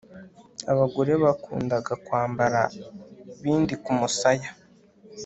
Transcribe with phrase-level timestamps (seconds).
[0.71, 2.61] abagore bakundaga kwambara
[3.41, 4.49] bindi kumusaya